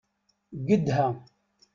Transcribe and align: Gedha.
Gedha. 0.69 1.05